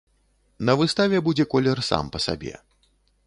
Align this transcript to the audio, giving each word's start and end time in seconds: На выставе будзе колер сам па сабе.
На 0.69 0.73
выставе 0.79 1.17
будзе 1.27 1.45
колер 1.53 1.83
сам 1.91 2.05
па 2.15 2.19
сабе. 2.27 2.53